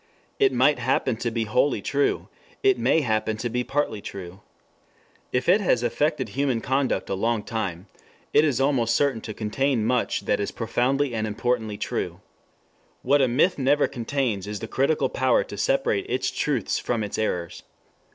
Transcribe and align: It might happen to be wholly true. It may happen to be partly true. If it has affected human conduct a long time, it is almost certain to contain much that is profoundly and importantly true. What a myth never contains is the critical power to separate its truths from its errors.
It 0.39 0.51
might 0.51 0.79
happen 0.79 1.15
to 1.17 1.29
be 1.29 1.43
wholly 1.43 1.79
true. 1.79 2.27
It 2.63 2.79
may 2.79 3.01
happen 3.01 3.37
to 3.37 3.49
be 3.49 3.63
partly 3.63 4.01
true. 4.01 4.39
If 5.31 5.47
it 5.47 5.61
has 5.61 5.83
affected 5.83 6.29
human 6.29 6.59
conduct 6.59 7.07
a 7.11 7.13
long 7.13 7.43
time, 7.43 7.85
it 8.33 8.43
is 8.43 8.59
almost 8.59 8.95
certain 8.95 9.21
to 9.21 9.33
contain 9.35 9.85
much 9.85 10.21
that 10.21 10.39
is 10.39 10.49
profoundly 10.49 11.13
and 11.13 11.27
importantly 11.27 11.77
true. 11.77 12.19
What 13.03 13.21
a 13.21 13.27
myth 13.27 13.59
never 13.59 13.87
contains 13.87 14.47
is 14.47 14.59
the 14.59 14.67
critical 14.67 15.07
power 15.07 15.43
to 15.43 15.55
separate 15.55 16.09
its 16.09 16.31
truths 16.31 16.79
from 16.79 17.03
its 17.03 17.19
errors. 17.19 17.61